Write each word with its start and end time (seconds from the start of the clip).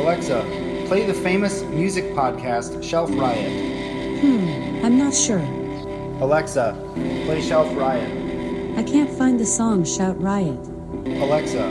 Alexa, 0.00 0.84
play 0.88 1.04
the 1.04 1.12
famous 1.12 1.60
music 1.64 2.06
podcast 2.14 2.82
Shelf 2.82 3.10
Riot. 3.12 4.20
Hmm, 4.22 4.82
I'm 4.82 4.96
not 4.96 5.12
sure. 5.12 5.42
Alexa, 6.22 6.74
play 7.26 7.42
Shelf 7.42 7.68
Riot. 7.76 8.78
I 8.78 8.82
can't 8.82 9.10
find 9.10 9.38
the 9.38 9.44
song 9.44 9.84
Shout 9.84 10.18
Riot. 10.18 10.58
Alexa, 11.04 11.70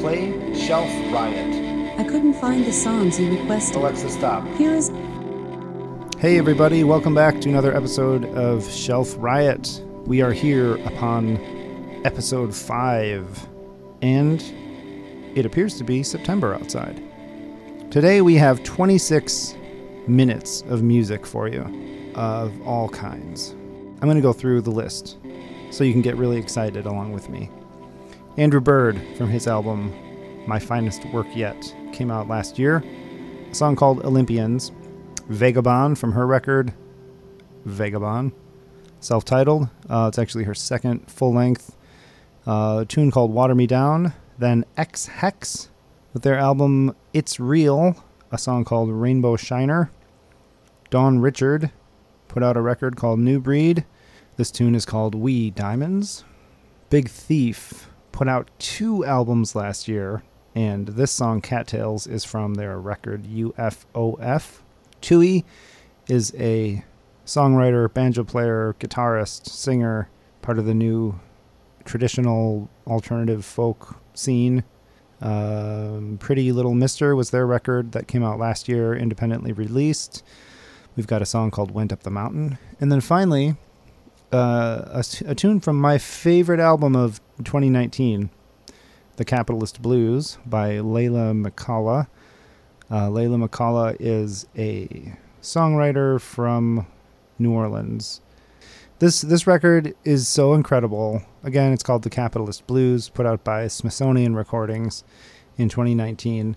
play 0.00 0.54
Shelf 0.54 0.88
Riot. 1.12 1.98
I 1.98 2.04
couldn't 2.04 2.34
find 2.34 2.64
the 2.64 2.72
songs 2.72 3.18
you 3.18 3.36
requested. 3.36 3.78
Alexa, 3.78 4.10
stop. 4.10 4.46
Here 4.56 4.70
is. 4.70 4.92
Hey, 6.20 6.38
everybody, 6.38 6.84
welcome 6.84 7.12
back 7.12 7.40
to 7.40 7.48
another 7.48 7.76
episode 7.76 8.24
of 8.36 8.70
Shelf 8.70 9.16
Riot. 9.18 9.82
We 10.06 10.22
are 10.22 10.32
here 10.32 10.76
upon 10.86 11.38
episode 12.04 12.54
5, 12.54 13.48
and 14.00 14.40
it 15.34 15.44
appears 15.44 15.76
to 15.78 15.82
be 15.82 16.04
September 16.04 16.54
outside. 16.54 17.02
Today 17.90 18.20
we 18.20 18.34
have 18.34 18.62
26 18.64 19.56
minutes 20.06 20.60
of 20.68 20.82
music 20.82 21.24
for 21.24 21.48
you 21.48 22.12
of 22.14 22.52
all 22.66 22.86
kinds. 22.90 23.52
I'm 23.52 24.00
going 24.00 24.16
to 24.16 24.20
go 24.20 24.34
through 24.34 24.60
the 24.60 24.70
list 24.70 25.16
so 25.70 25.84
you 25.84 25.92
can 25.92 26.02
get 26.02 26.14
really 26.18 26.36
excited 26.36 26.84
along 26.84 27.14
with 27.14 27.30
me. 27.30 27.48
Andrew 28.36 28.60
Bird 28.60 29.00
from 29.16 29.30
his 29.30 29.46
album 29.46 29.94
My 30.46 30.58
Finest 30.58 31.06
Work 31.14 31.28
Yet 31.34 31.74
came 31.94 32.10
out 32.10 32.28
last 32.28 32.58
year. 32.58 32.84
A 33.50 33.54
song 33.54 33.74
called 33.74 34.04
Olympians. 34.04 34.70
Vagabon 35.30 35.96
from 35.96 36.12
her 36.12 36.26
record 36.26 36.74
Vagabon, 37.66 38.32
self 39.00 39.24
titled. 39.24 39.70
Uh, 39.88 40.08
it's 40.08 40.18
actually 40.18 40.44
her 40.44 40.54
second 40.54 41.10
full 41.10 41.32
length 41.32 41.74
uh, 42.46 42.84
tune 42.86 43.10
called 43.10 43.32
Water 43.32 43.54
Me 43.54 43.66
Down. 43.66 44.12
Then 44.36 44.66
Ex 44.76 45.06
Hex 45.06 45.70
with 46.12 46.22
their 46.22 46.38
album 46.38 46.94
It's 47.12 47.38
Real, 47.38 47.96
a 48.32 48.38
song 48.38 48.64
called 48.64 48.90
Rainbow 48.90 49.36
Shiner. 49.36 49.90
Dawn 50.90 51.18
Richard 51.18 51.70
put 52.28 52.42
out 52.42 52.56
a 52.56 52.62
record 52.62 52.96
called 52.96 53.18
New 53.18 53.40
Breed. 53.40 53.84
This 54.36 54.50
tune 54.50 54.74
is 54.74 54.86
called 54.86 55.14
We 55.14 55.50
Diamonds. 55.50 56.24
Big 56.90 57.08
Thief 57.08 57.90
put 58.12 58.28
out 58.28 58.50
two 58.58 59.04
albums 59.04 59.54
last 59.54 59.88
year, 59.88 60.22
and 60.54 60.88
this 60.88 61.12
song, 61.12 61.40
Cattails, 61.40 62.06
is 62.06 62.24
from 62.24 62.54
their 62.54 62.80
record 62.80 63.24
UFOF. 63.24 64.60
Tui 65.00 65.44
is 66.08 66.34
a 66.38 66.84
songwriter, 67.26 67.92
banjo 67.92 68.24
player, 68.24 68.74
guitarist, 68.80 69.46
singer, 69.46 70.08
part 70.40 70.58
of 70.58 70.64
the 70.64 70.74
new 70.74 71.20
traditional 71.84 72.70
alternative 72.86 73.44
folk 73.44 74.00
scene. 74.14 74.64
Um, 75.20 76.18
Pretty 76.20 76.52
Little 76.52 76.74
Mister 76.74 77.16
was 77.16 77.30
their 77.30 77.46
record 77.46 77.92
that 77.92 78.06
came 78.06 78.22
out 78.22 78.38
last 78.38 78.68
year, 78.68 78.94
independently 78.94 79.52
released. 79.52 80.22
We've 80.96 81.06
got 81.06 81.22
a 81.22 81.26
song 81.26 81.50
called 81.50 81.70
Went 81.70 81.92
Up 81.92 82.02
the 82.02 82.10
Mountain. 82.10 82.58
And 82.80 82.90
then 82.90 83.00
finally, 83.00 83.56
uh, 84.32 84.84
a, 84.86 85.04
a 85.26 85.34
tune 85.34 85.60
from 85.60 85.80
my 85.80 85.98
favorite 85.98 86.60
album 86.60 86.94
of 86.94 87.20
2019, 87.38 88.30
The 89.16 89.24
Capitalist 89.24 89.80
Blues 89.80 90.38
by 90.44 90.72
Leyla 90.72 91.40
McCalla. 91.40 92.08
Uh, 92.90 93.08
Leyla 93.08 93.48
McCalla 93.48 93.96
is 94.00 94.46
a 94.56 95.14
songwriter 95.42 96.20
from 96.20 96.86
New 97.38 97.52
Orleans. 97.52 98.20
This 99.00 99.20
this 99.20 99.46
record 99.46 99.94
is 100.04 100.26
so 100.26 100.54
incredible. 100.54 101.22
Again, 101.44 101.72
it's 101.72 101.84
called 101.84 102.02
The 102.02 102.10
Capitalist 102.10 102.66
Blues, 102.66 103.08
put 103.08 103.26
out 103.26 103.44
by 103.44 103.68
Smithsonian 103.68 104.34
Recordings 104.34 105.04
in 105.56 105.68
2019. 105.68 106.56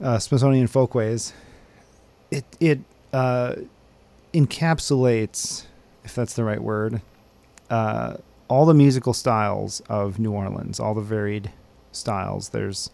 Uh, 0.00 0.20
Smithsonian 0.20 0.68
Folkways. 0.68 1.32
It 2.30 2.44
it 2.60 2.78
uh, 3.12 3.56
encapsulates, 4.32 5.64
if 6.04 6.14
that's 6.14 6.34
the 6.34 6.44
right 6.44 6.62
word, 6.62 7.02
uh, 7.70 8.18
all 8.46 8.64
the 8.64 8.74
musical 8.74 9.12
styles 9.12 9.82
of 9.88 10.20
New 10.20 10.30
Orleans, 10.30 10.78
all 10.78 10.94
the 10.94 11.00
varied 11.00 11.50
styles. 11.90 12.50
There's 12.50 12.88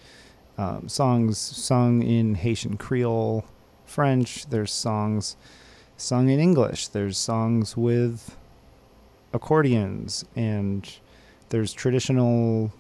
um, 0.56 0.88
songs 0.88 1.37
sung 1.37 2.03
in 2.03 2.37
Haitian 2.37 2.78
Creole, 2.78 3.44
French. 3.84 4.47
There's 4.47 4.72
songs 4.72 5.37
sung 6.02 6.28
in 6.28 6.40
English. 6.40 6.88
There's 6.88 7.16
songs 7.16 7.76
with 7.76 8.36
accordions, 9.32 10.24
and 10.34 10.90
there's 11.50 11.72
traditional, 11.72 12.72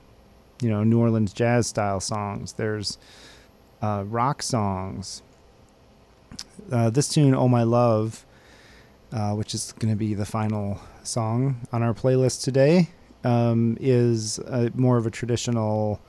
you 0.60 0.68
know, 0.68 0.82
New 0.82 0.98
Orleans 0.98 1.32
jazz 1.32 1.68
style 1.68 2.00
songs. 2.00 2.54
There's 2.54 2.98
uh, 3.80 4.04
rock 4.06 4.42
songs. 4.42 5.22
Uh, 6.70 6.90
this 6.90 7.08
tune, 7.08 7.34
"Oh 7.34 7.48
My 7.48 7.62
Love," 7.62 8.26
uh, 9.12 9.34
which 9.34 9.54
is 9.54 9.72
going 9.78 9.92
to 9.92 9.98
be 9.98 10.14
the 10.14 10.26
final 10.26 10.80
song 11.04 11.60
on 11.72 11.82
our 11.82 11.94
playlist 11.94 12.42
today, 12.42 12.88
um, 13.22 13.76
is 13.80 14.40
more 14.74 14.96
of 14.96 15.06
a 15.06 15.10
traditional 15.10 16.00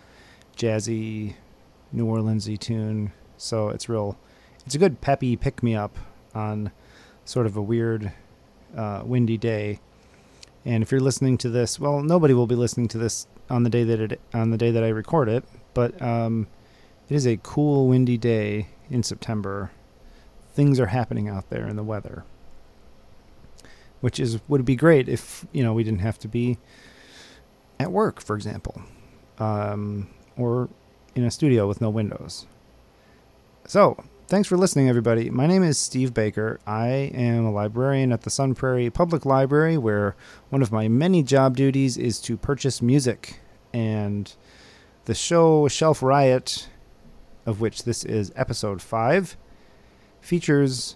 jazzy 0.57 1.35
New 1.91 2.07
Orleansy 2.07 2.59
tune. 2.59 3.11
So 3.37 3.69
it's 3.69 3.87
real. 3.87 4.17
It's 4.65 4.73
a 4.73 4.79
good 4.79 4.99
peppy 5.01 5.35
pick 5.35 5.61
me 5.61 5.75
up 5.75 5.95
on 6.33 6.71
sort 7.25 7.45
of 7.45 7.55
a 7.55 7.61
weird, 7.61 8.11
uh, 8.75 9.01
windy 9.05 9.37
day. 9.37 9.79
And 10.65 10.81
if 10.81 10.91
you're 10.91 11.01
listening 11.01 11.37
to 11.39 11.49
this, 11.49 11.79
well, 11.79 12.01
nobody 12.01 12.33
will 12.33 12.47
be 12.47 12.55
listening 12.55 12.87
to 12.89 12.97
this 12.97 13.27
on 13.49 13.63
the 13.63 13.69
day 13.69 13.83
that 13.83 13.99
it 13.99 14.21
on 14.33 14.49
the 14.49 14.57
day 14.57 14.71
that 14.71 14.83
I 14.83 14.89
record 14.89 15.29
it. 15.29 15.43
But 15.73 16.01
um, 16.01 16.47
it 17.09 17.15
is 17.15 17.25
a 17.25 17.37
cool, 17.37 17.87
windy 17.87 18.17
day 18.17 18.67
in 18.89 19.03
September. 19.03 19.71
Things 20.53 20.79
are 20.79 20.87
happening 20.87 21.27
out 21.27 21.49
there 21.49 21.67
in 21.67 21.75
the 21.75 21.83
weather, 21.83 22.23
which 24.01 24.19
is 24.19 24.39
would 24.47 24.65
be 24.65 24.75
great 24.75 25.09
if 25.09 25.45
you 25.51 25.63
know 25.63 25.73
we 25.73 25.83
didn't 25.83 26.01
have 26.01 26.19
to 26.19 26.27
be 26.27 26.57
at 27.79 27.91
work, 27.91 28.21
for 28.21 28.35
example, 28.35 28.81
um, 29.39 30.07
or 30.37 30.69
in 31.15 31.23
a 31.23 31.31
studio 31.31 31.67
with 31.67 31.81
no 31.81 31.89
windows. 31.89 32.45
So, 33.65 34.03
thanks 34.27 34.47
for 34.47 34.57
listening, 34.57 34.89
everybody. 34.89 35.29
My 35.29 35.47
name 35.47 35.63
is 35.63 35.77
Steve 35.77 36.13
Baker. 36.13 36.59
I 36.65 36.87
am 37.13 37.45
a 37.45 37.51
librarian 37.51 38.11
at 38.11 38.21
the 38.21 38.29
Sun 38.29 38.55
Prairie 38.55 38.89
Public 38.89 39.25
Library, 39.25 39.77
where 39.77 40.15
one 40.49 40.61
of 40.61 40.71
my 40.71 40.87
many 40.87 41.23
job 41.23 41.57
duties 41.57 41.97
is 41.97 42.19
to 42.21 42.37
purchase 42.37 42.81
music. 42.81 43.39
And 43.73 44.33
the 45.05 45.15
show 45.15 45.67
Shelf 45.67 46.01
Riot, 46.01 46.69
of 47.45 47.59
which 47.59 47.83
this 47.83 48.03
is 48.03 48.31
episode 48.35 48.81
5, 48.81 49.35
features 50.21 50.95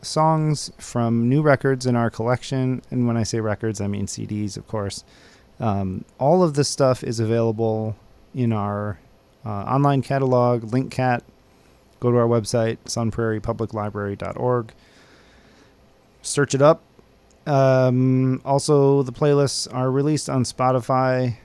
songs 0.00 0.70
from 0.78 1.28
new 1.28 1.42
records 1.42 1.86
in 1.86 1.96
our 1.96 2.10
collection. 2.10 2.82
And 2.90 3.06
when 3.06 3.16
I 3.16 3.22
say 3.22 3.40
records, 3.40 3.80
I 3.80 3.86
mean 3.86 4.06
CDs, 4.06 4.56
of 4.56 4.66
course. 4.66 5.04
Um, 5.58 6.04
all 6.18 6.42
of 6.42 6.54
this 6.54 6.68
stuff 6.68 7.02
is 7.04 7.20
available 7.20 7.96
in 8.34 8.52
our 8.52 8.98
uh, 9.44 9.48
online 9.48 10.02
catalog, 10.02 10.62
LinkCat. 10.70 11.22
Go 12.02 12.10
to 12.10 12.16
our 12.16 12.26
website, 12.26 12.78
sunprairiepubliclibrary.org. 12.86 14.72
Search 16.20 16.52
it 16.52 16.60
up. 16.60 16.82
Um, 17.46 18.42
also, 18.44 19.04
the 19.04 19.12
playlists 19.12 19.72
are 19.72 19.88
released 19.88 20.28
on 20.28 20.42
Spotify, 20.42 21.36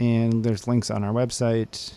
and 0.00 0.42
there's 0.42 0.66
links 0.66 0.90
on 0.90 1.04
our 1.04 1.12
website 1.12 1.92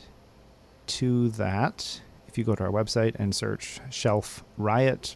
to 0.88 1.30
that. 1.30 2.02
If 2.28 2.38
you 2.38 2.44
go 2.44 2.56
to 2.56 2.66
our 2.66 2.72
website 2.72 3.16
and 3.16 3.34
search 3.34 3.80
Shelf 3.90 4.44
Riot, 4.57 5.16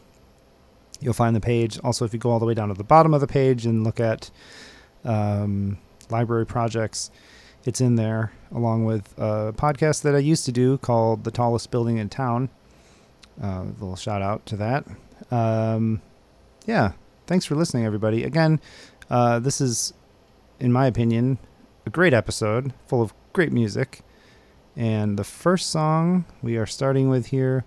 you'll 1.02 1.12
find 1.12 1.36
the 1.36 1.42
page. 1.42 1.78
Also, 1.84 2.06
if 2.06 2.14
you 2.14 2.18
go 2.18 2.30
all 2.30 2.38
the 2.38 2.46
way 2.46 2.54
down 2.54 2.68
to 2.68 2.74
the 2.74 2.84
bottom 2.84 3.12
of 3.12 3.20
the 3.20 3.26
page 3.26 3.66
and 3.66 3.84
look 3.84 4.00
at 4.00 4.30
um, 5.04 5.76
library 6.08 6.46
projects, 6.46 7.10
it's 7.66 7.82
in 7.82 7.96
there 7.96 8.32
along 8.50 8.86
with 8.86 9.12
a 9.18 9.52
podcast 9.54 10.00
that 10.04 10.14
I 10.14 10.20
used 10.20 10.46
to 10.46 10.52
do 10.52 10.78
called 10.78 11.24
The 11.24 11.30
Tallest 11.30 11.70
Building 11.70 11.98
in 11.98 12.08
Town. 12.08 12.48
Uh, 13.42 13.64
a 13.64 13.72
little 13.78 13.96
shout 13.96 14.22
out 14.22 14.46
to 14.46 14.56
that. 14.56 14.84
Um, 15.30 16.00
yeah, 16.66 16.92
thanks 17.26 17.44
for 17.44 17.54
listening, 17.54 17.84
everybody. 17.84 18.24
Again, 18.24 18.60
uh, 19.10 19.38
this 19.38 19.60
is, 19.60 19.92
in 20.60 20.72
my 20.72 20.86
opinion, 20.86 21.38
a 21.86 21.90
great 21.90 22.14
episode 22.14 22.72
full 22.86 23.02
of 23.02 23.12
great 23.32 23.52
music. 23.52 24.02
And 24.76 25.18
the 25.18 25.24
first 25.24 25.70
song 25.70 26.24
we 26.42 26.56
are 26.56 26.66
starting 26.66 27.08
with 27.08 27.26
here 27.26 27.64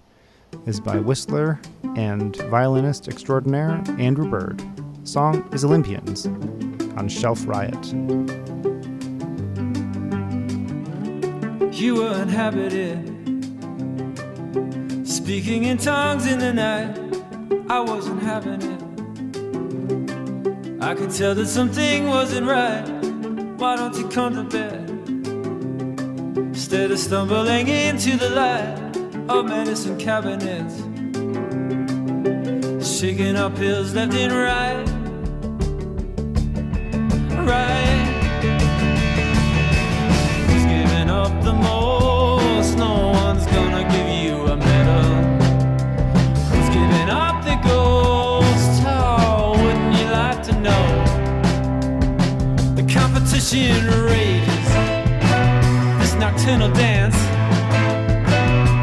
is 0.66 0.80
by 0.80 0.98
whistler 0.98 1.60
and 1.96 2.36
violinist 2.50 3.08
extraordinaire 3.08 3.82
Andrew 3.98 4.30
Bird. 4.30 4.60
The 5.02 5.08
song 5.08 5.48
is 5.54 5.64
Olympians 5.64 6.26
on 6.98 7.08
Shelf 7.08 7.46
Riot. 7.48 7.94
you 11.80 11.96
were 11.96 12.22
inhabited. 12.22 13.17
Speaking 15.08 15.64
in 15.64 15.78
tongues 15.78 16.28
in 16.28 16.38
the 16.38 16.52
night, 16.52 17.00
I 17.70 17.80
wasn't 17.80 18.22
having 18.22 18.62
it. 18.62 18.82
I 20.84 20.94
could 20.96 21.12
tell 21.12 21.34
that 21.34 21.48
something 21.48 22.10
wasn't 22.10 22.46
right. 22.46 22.86
Why 23.58 23.78
don't 23.78 23.96
you 23.96 24.10
come 24.10 24.36
to 24.36 24.44
bed? 24.44 24.90
Instead 26.38 26.92
of 26.92 27.00
stumbling 27.00 27.70
into 27.70 28.18
the 28.18 28.32
light 28.32 28.98
of 29.30 29.46
medicine 29.46 29.98
cabinets, 29.98 30.76
shaking 32.86 33.38
our 33.38 33.50
pills 33.50 33.94
left 33.94 34.14
and 34.14 34.34
right. 34.34 34.97
Russian 53.50 53.88
rages, 54.04 54.70
this 56.00 56.14
nocturnal 56.16 56.70
dance. 56.70 57.16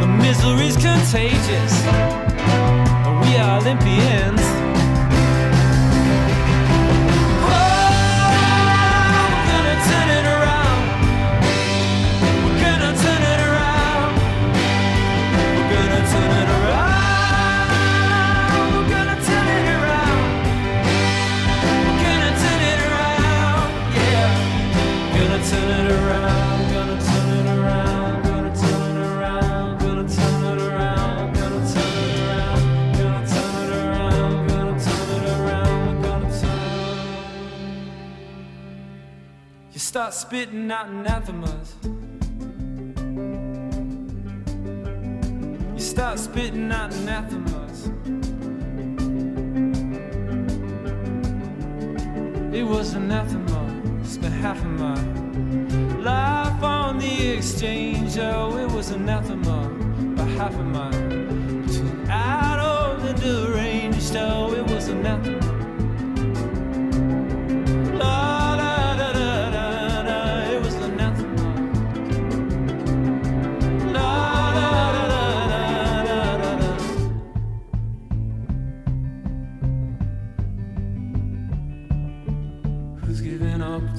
The 0.00 0.06
misery's 0.06 0.74
contagious, 0.74 1.82
we 3.20 3.36
are 3.36 3.60
Olympians. 3.60 4.43
spitting 40.34 40.68
out 40.68 40.88
anathemas. 40.88 41.74
You 45.72 45.78
start 45.78 46.18
spitting 46.18 46.72
out 46.72 46.92
anathemas. 46.92 47.86
It 52.52 52.64
was 52.64 52.94
anathema, 52.94 54.04
spent 54.04 54.34
half 54.34 54.58
of 54.58 54.72
my 54.72 55.00
life 56.02 56.60
on 56.64 56.98
the 56.98 57.28
exchange. 57.28 58.18
Oh, 58.18 58.56
it 58.56 58.72
was 58.72 58.90
anathema, 58.90 59.68
but 60.16 60.26
half 60.30 60.52
of 60.54 60.66
mine. 60.66 61.23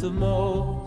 the 0.01 0.09
more. 0.09 0.84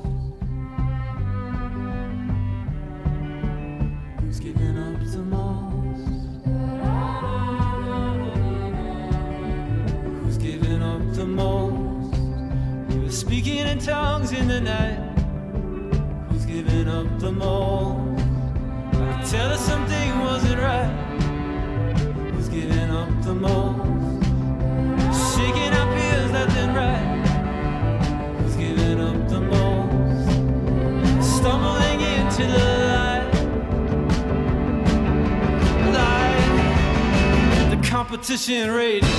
competition 38.09 38.71
rages. 38.71 39.11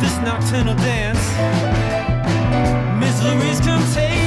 This 0.00 0.16
nocturnal 0.24 0.74
dance, 0.76 1.20
misery's 2.98 3.60
contagious. 3.60 4.19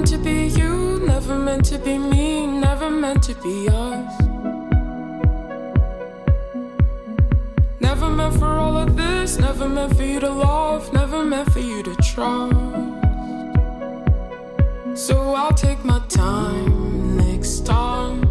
meant 0.00 0.12
to 0.12 0.18
be 0.18 0.46
you, 0.58 0.98
never 1.06 1.36
meant 1.36 1.62
to 1.62 1.76
be 1.78 1.98
me, 1.98 2.46
never 2.46 2.88
meant 2.88 3.22
to 3.22 3.34
be 3.42 3.68
us. 3.68 4.20
Never 7.80 8.08
meant 8.08 8.34
for 8.38 8.46
all 8.46 8.78
of 8.78 8.96
this, 8.96 9.38
never 9.38 9.68
meant 9.68 9.94
for 9.94 10.02
you 10.02 10.18
to 10.20 10.30
love, 10.30 10.90
never 10.94 11.22
meant 11.22 11.52
for 11.52 11.58
you 11.58 11.82
to 11.82 11.94
trust. 11.96 12.56
So 14.94 15.34
I'll 15.34 15.52
take 15.52 15.84
my 15.84 16.00
time 16.08 17.18
next 17.18 17.66
time. 17.66 18.29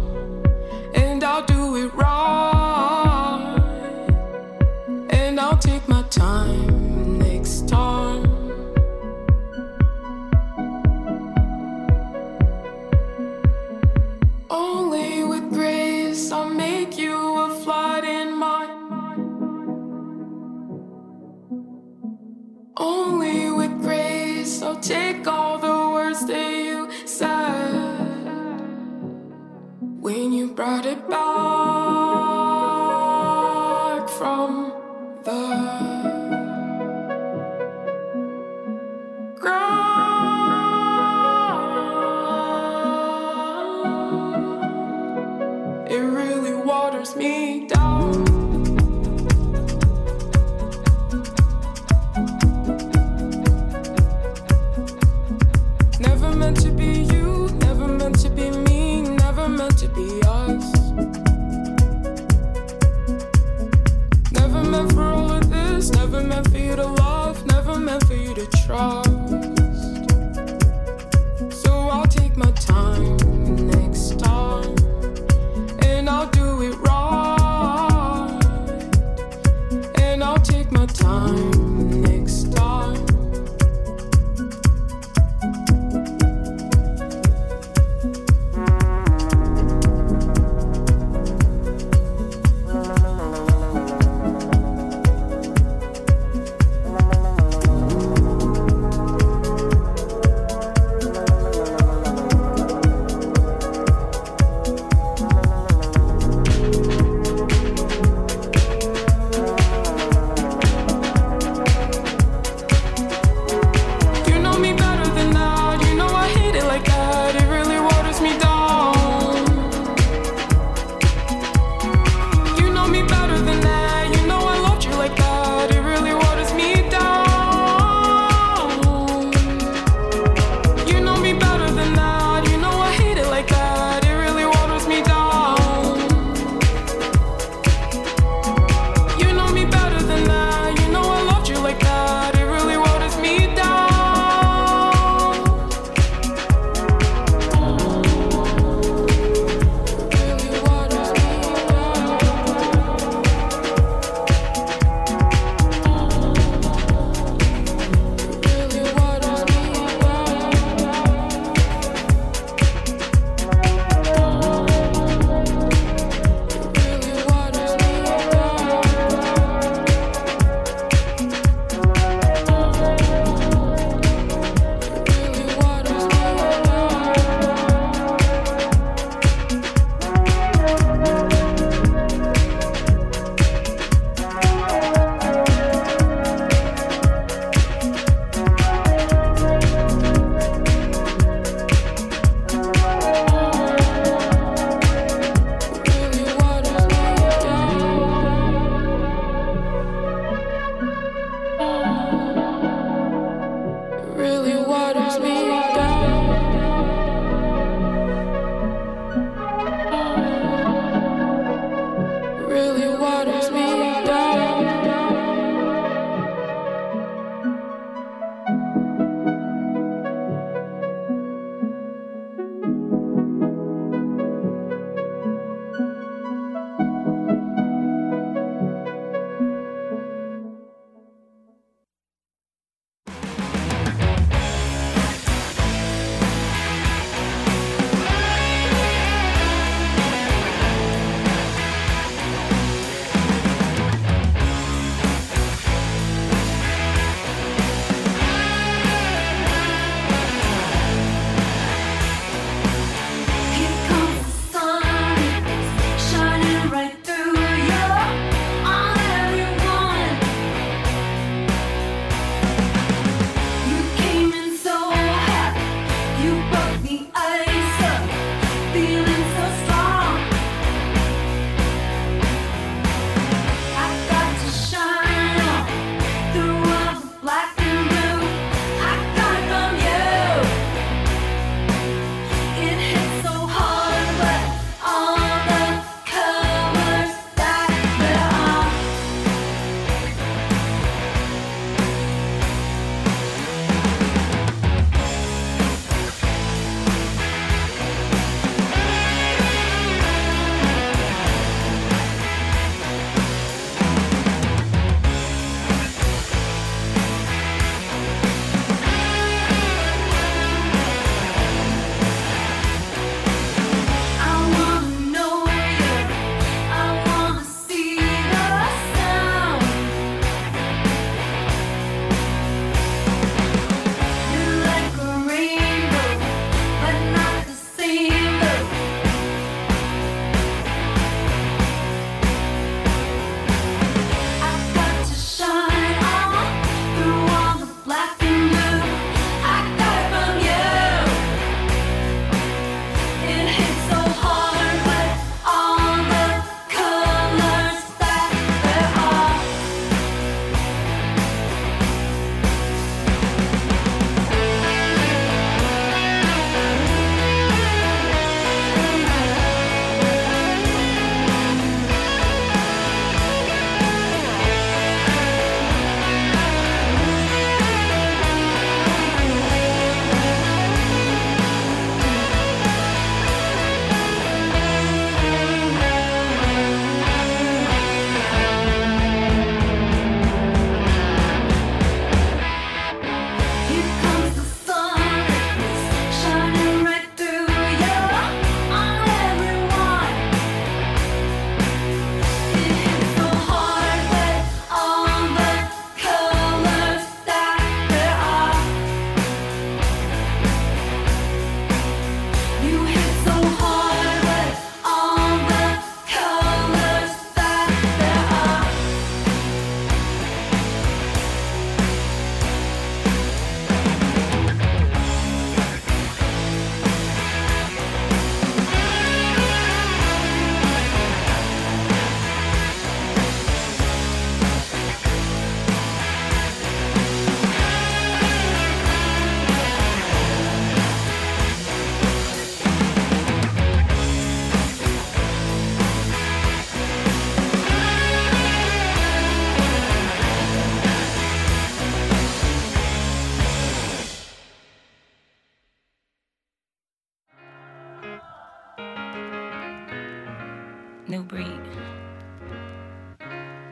New 451.10 451.24
breed. 451.24 451.60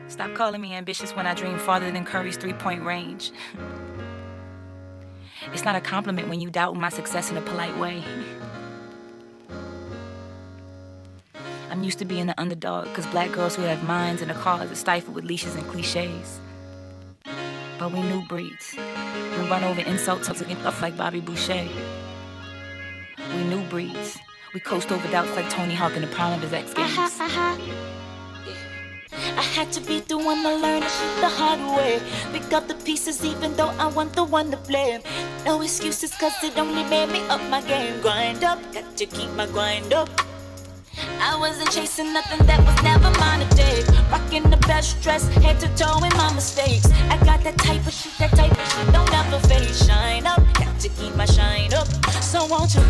Stop 0.09 0.33
calling 0.33 0.59
me 0.59 0.73
ambitious 0.73 1.15
when 1.15 1.25
I 1.25 1.33
dream 1.33 1.57
farther 1.57 1.89
than 1.89 2.03
Curry's 2.03 2.35
three 2.35 2.51
point 2.51 2.83
range. 2.83 3.31
it's 5.53 5.63
not 5.63 5.77
a 5.77 5.79
compliment 5.79 6.27
when 6.27 6.41
you 6.41 6.49
doubt 6.49 6.75
my 6.75 6.89
success 6.89 7.31
in 7.31 7.37
a 7.37 7.41
polite 7.41 7.77
way. 7.77 8.03
I'm 11.71 11.81
used 11.81 11.99
to 11.99 12.05
being 12.05 12.25
the 12.25 12.37
underdog, 12.37 12.89
because 12.89 13.05
black 13.07 13.31
girls 13.31 13.55
who 13.55 13.61
have 13.61 13.81
minds 13.85 14.21
and 14.21 14.31
a 14.31 14.35
cause 14.35 14.69
are 14.69 14.75
stifled 14.75 15.15
with 15.15 15.23
leashes 15.23 15.55
and 15.55 15.65
cliches. 15.67 16.41
But 17.77 17.93
we 17.93 18.01
new 18.01 18.27
breeds. 18.27 18.75
We 18.75 19.47
run 19.47 19.63
over 19.63 19.79
insults 19.79 20.29
up 20.29 20.81
like 20.81 20.97
Bobby 20.97 21.21
Boucher. 21.21 21.69
We 23.33 23.43
new 23.45 23.63
breeds. 23.69 24.19
We 24.51 24.59
coast 24.59 24.91
over 24.91 25.07
doubts 25.11 25.35
like 25.35 25.47
Tony 25.51 25.75
Hawk 25.75 25.95
in 25.95 26.01
the 26.01 26.07
prime 26.07 26.33
of 26.33 26.41
his 26.41 26.51
X 26.51 26.73
uh-huh, 26.75 26.87
Games. 26.87 27.19
Uh-huh. 27.21 27.57
I 29.37 29.43
had 29.43 29.71
to 29.73 29.81
be 29.81 29.99
the 29.99 30.17
one 30.17 30.41
to 30.41 30.55
learn 30.55 30.79
the 30.81 31.29
hard 31.29 31.59
way. 31.77 32.01
Pick 32.31 32.51
up 32.51 32.67
the 32.67 32.73
pieces 32.73 33.23
even 33.23 33.55
though 33.55 33.69
I 33.77 33.85
want 33.87 34.13
the 34.13 34.23
one 34.23 34.49
to 34.49 34.57
blame. 34.57 35.01
No 35.45 35.61
excuses 35.61 36.15
cause 36.15 36.33
it 36.43 36.57
only 36.57 36.83
made 36.85 37.11
me 37.11 37.21
up 37.27 37.41
my 37.49 37.61
game. 37.61 38.01
Grind 38.01 38.43
up, 38.43 38.57
got 38.73 38.97
to 38.97 39.05
keep 39.05 39.29
my 39.33 39.45
grind 39.45 39.93
up. 39.93 40.09
I 41.21 41.37
wasn't 41.37 41.71
chasing 41.71 42.11
nothing 42.11 42.45
that 42.47 42.59
was 42.65 42.81
never 42.81 43.11
mine 43.19 43.47
to 43.47 43.55
take. 43.55 43.85
Rocking 44.09 44.49
the 44.49 44.57
best 44.65 44.99
dress, 45.03 45.27
head 45.45 45.59
to 45.59 45.67
toe 45.75 46.03
in 46.03 46.15
my 46.17 46.33
mistakes. 46.33 46.89
I 47.09 47.17
got 47.23 47.43
that 47.43 47.57
type 47.59 47.85
of 47.85 47.93
shit, 47.93 48.17
that 48.17 48.31
type 48.31 48.51
of 48.51 48.71
shit 48.71 48.93
don't 48.93 49.13
ever 49.13 49.39
fade. 49.47 49.75
Shine 49.75 50.25
up, 50.25 50.41
got 50.55 50.79
to 50.79 50.89
keep 50.89 51.15
my 51.15 51.25
shine 51.25 51.71
up. 51.73 51.87
So 52.23 52.45
won't 52.45 52.73
you 52.75 52.81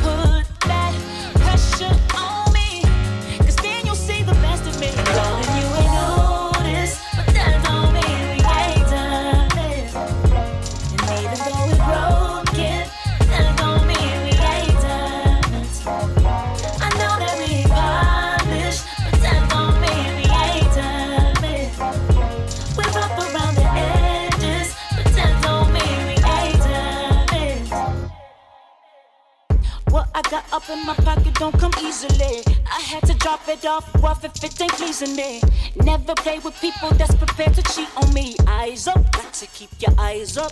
off, 34.20 34.26
if 34.26 34.44
it 34.44 34.62
ain't 34.62 34.72
pleasing 34.74 35.16
me. 35.16 35.42
Never 35.84 36.14
play 36.16 36.40
with 36.40 36.60
people 36.62 36.90
that's 36.92 37.16
prepared 37.16 37.54
to 37.56 37.64
cheat 37.74 37.90
on 37.98 38.14
me. 38.14 38.36
Eyes 38.48 38.88
up, 38.88 39.12
got 39.12 39.34
to 39.34 39.48
keep 39.48 39.70
your 39.80 39.94
eyes 40.00 40.38
up. 40.38 40.52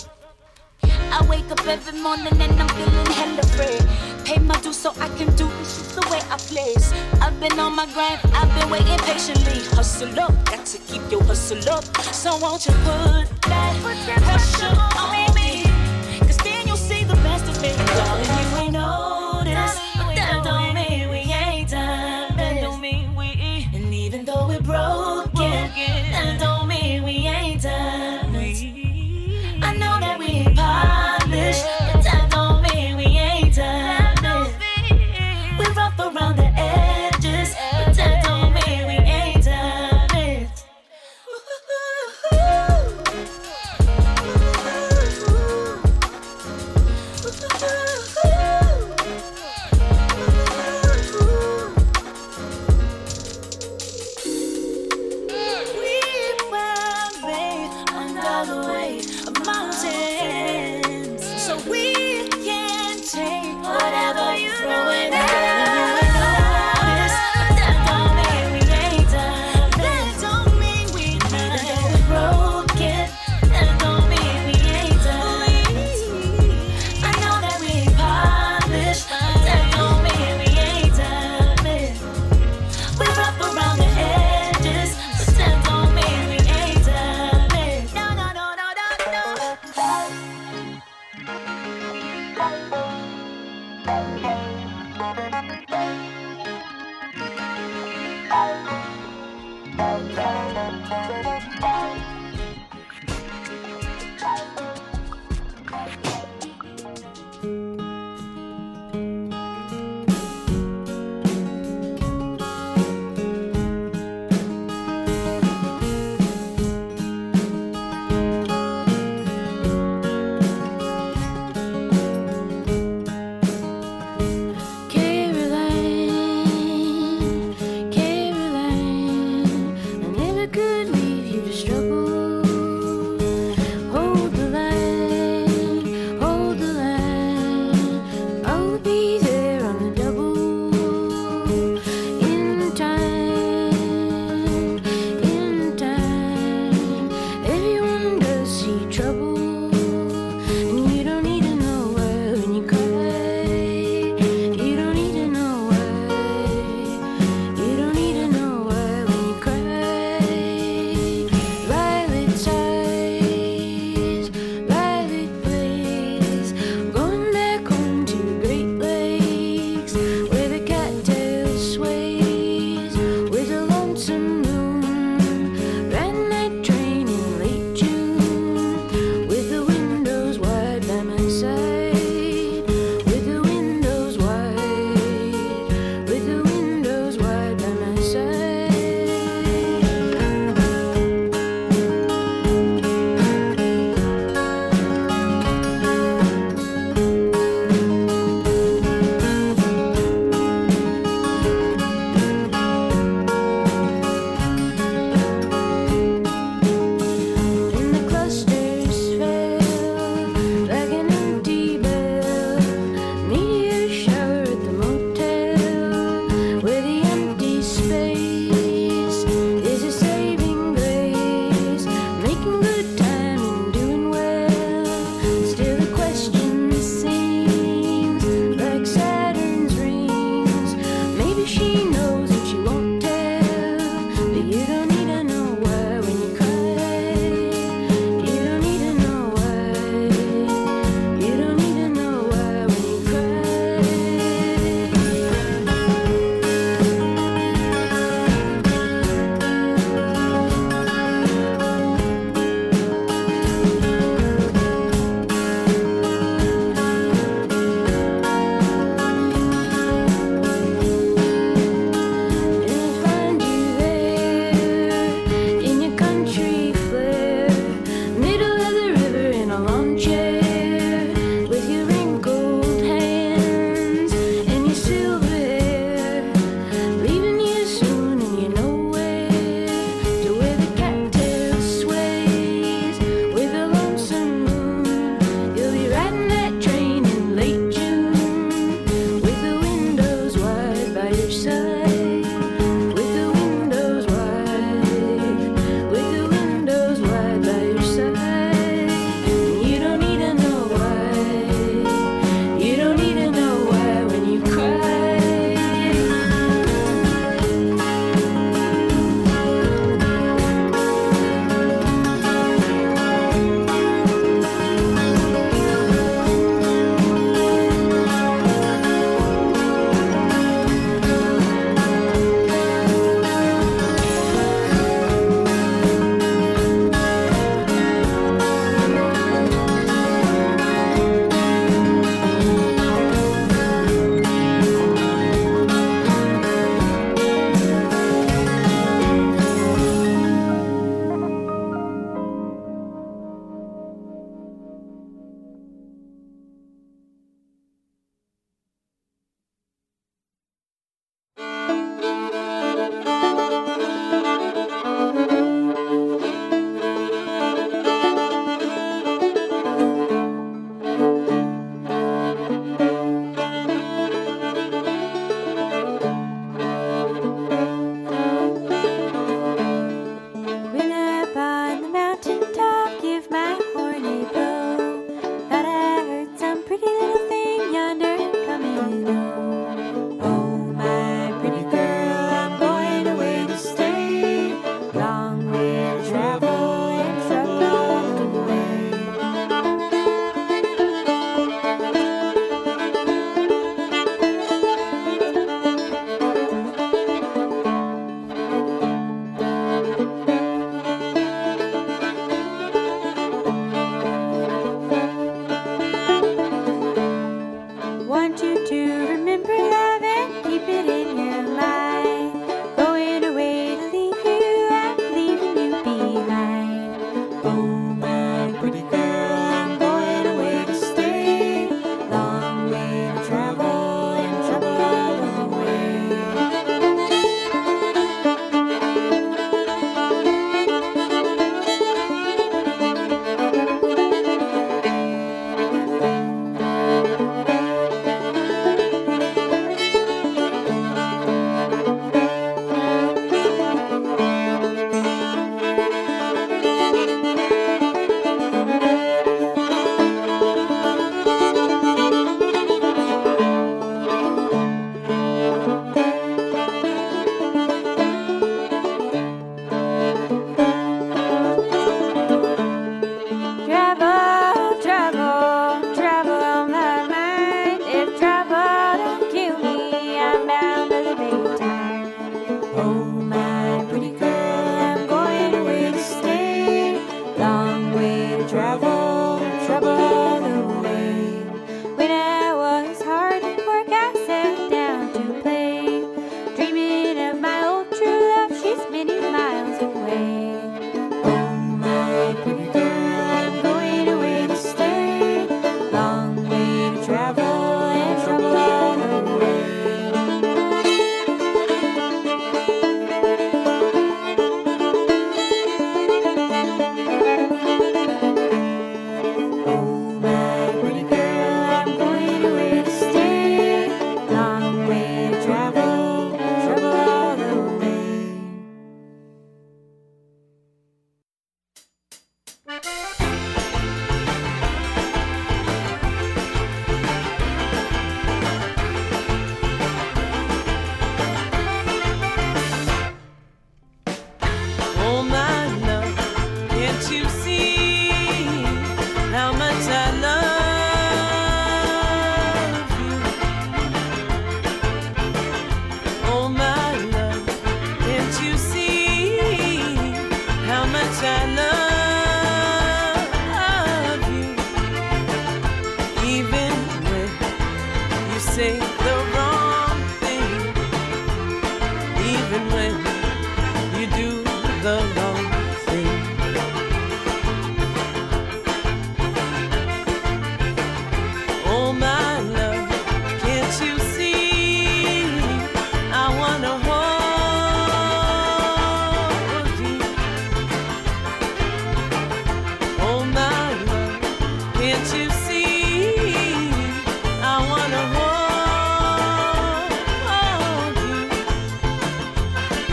I 0.83 1.25
wake 1.29 1.49
up 1.51 1.65
every 1.67 1.99
morning 1.99 2.39
and 2.39 2.61
I'm 2.61 2.67
feeling 2.69 3.05
hella 3.07 3.43
free. 3.55 3.79
Pay 4.25 4.39
my 4.39 4.59
dues 4.61 4.77
so 4.77 4.91
I 4.99 5.07
can 5.17 5.33
do 5.35 5.47
this 5.59 5.77
shit 5.77 6.01
the 6.01 6.07
way 6.11 6.19
I 6.29 6.37
please. 6.37 6.93
I've 7.21 7.39
been 7.39 7.59
on 7.59 7.75
my 7.75 7.85
grind, 7.93 8.19
I've 8.33 8.53
been 8.59 8.69
waiting 8.69 8.99
patiently. 8.99 9.59
Hustle 9.75 10.19
up, 10.19 10.33
got 10.45 10.65
to 10.65 10.77
keep 10.79 11.01
your 11.11 11.23
hustle 11.23 11.69
up. 11.69 11.83
So 12.13 12.37
won't 12.37 12.65
you 12.65 12.73
put 12.83 13.27
that 13.47 13.75
pressure 13.81 14.99
on 14.99 15.11
me? 15.11 15.26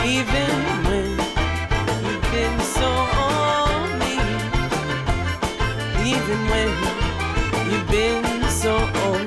even 0.05 0.51
when 0.85 1.11
you've 7.71 7.91
been 7.91 8.49
so 8.51 8.73
old. 9.07 9.24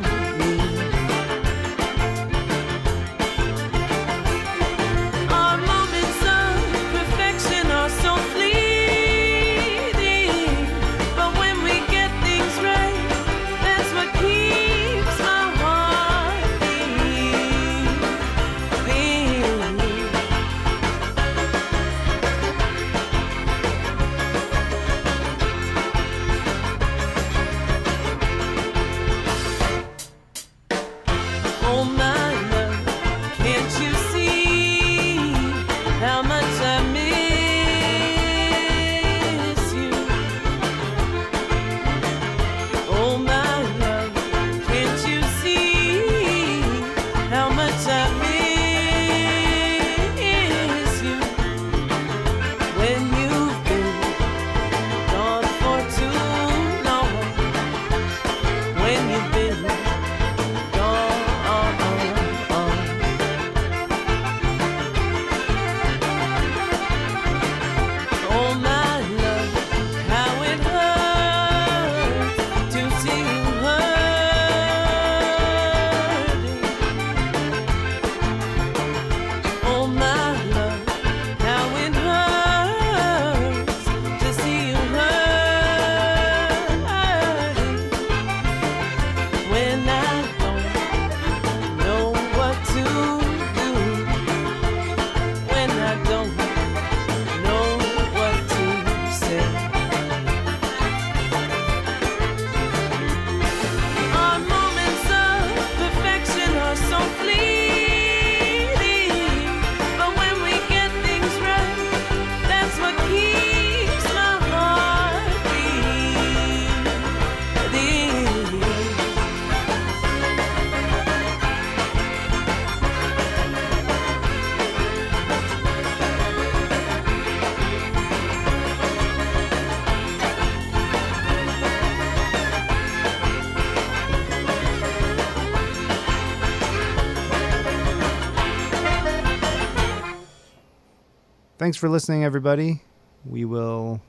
Thanks 141.67 141.75
for 141.75 141.89
listening, 141.89 142.23
everybody. 142.23 142.81
We 143.25 143.43
will 143.43 143.99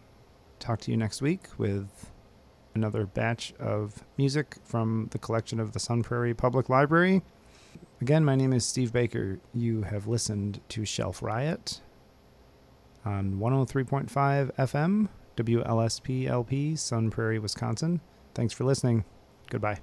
talk 0.60 0.80
to 0.82 0.92
you 0.92 0.96
next 0.96 1.20
week 1.20 1.48
with 1.58 2.08
another 2.76 3.04
batch 3.04 3.52
of 3.58 4.04
music 4.16 4.58
from 4.62 5.08
the 5.10 5.18
collection 5.18 5.58
of 5.58 5.72
the 5.72 5.80
Sun 5.80 6.04
Prairie 6.04 6.34
Public 6.34 6.68
Library. 6.68 7.20
Again, 8.00 8.24
my 8.24 8.36
name 8.36 8.52
is 8.52 8.64
Steve 8.64 8.92
Baker. 8.92 9.40
You 9.52 9.82
have 9.82 10.06
listened 10.06 10.60
to 10.68 10.84
Shelf 10.84 11.20
Riot 11.20 11.80
on 13.04 13.40
103.5 13.40 14.54
FM, 14.54 15.08
WLSP 15.36 16.28
LP, 16.28 16.76
Sun 16.76 17.10
Prairie, 17.10 17.40
Wisconsin. 17.40 18.00
Thanks 18.36 18.54
for 18.54 18.62
listening. 18.62 19.04
Goodbye. 19.50 19.80